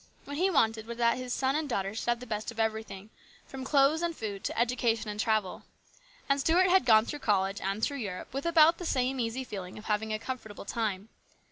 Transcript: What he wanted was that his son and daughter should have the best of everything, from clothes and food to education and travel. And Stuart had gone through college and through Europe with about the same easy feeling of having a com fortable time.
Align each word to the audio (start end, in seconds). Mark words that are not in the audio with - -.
What 0.25 0.37
he 0.37 0.49
wanted 0.49 0.87
was 0.87 0.97
that 0.97 1.17
his 1.19 1.31
son 1.31 1.55
and 1.55 1.69
daughter 1.69 1.93
should 1.93 2.07
have 2.07 2.19
the 2.19 2.25
best 2.25 2.49
of 2.49 2.59
everything, 2.59 3.11
from 3.45 3.63
clothes 3.63 4.01
and 4.01 4.17
food 4.17 4.43
to 4.45 4.59
education 4.59 5.11
and 5.11 5.19
travel. 5.19 5.61
And 6.27 6.39
Stuart 6.39 6.71
had 6.71 6.85
gone 6.85 7.05
through 7.05 7.19
college 7.19 7.61
and 7.61 7.83
through 7.83 7.97
Europe 7.97 8.33
with 8.33 8.47
about 8.47 8.79
the 8.79 8.85
same 8.87 9.19
easy 9.19 9.43
feeling 9.43 9.77
of 9.77 9.85
having 9.85 10.11
a 10.11 10.17
com 10.17 10.39
fortable 10.39 10.65
time. 10.65 11.09